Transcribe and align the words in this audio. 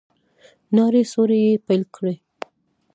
نارې 0.75 1.03
سورې 1.11 1.37
يې 1.45 1.53
پيل 1.65 1.83
کړې. 1.95 2.15